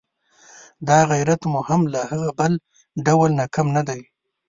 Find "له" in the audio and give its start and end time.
1.93-2.01